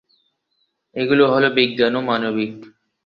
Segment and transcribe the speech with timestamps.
[0.95, 2.53] এগুলো হলঃ বিজ্ঞান ও মানবিক।